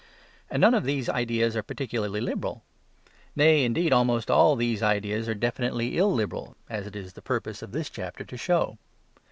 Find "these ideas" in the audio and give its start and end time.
0.83-1.55, 4.55-5.29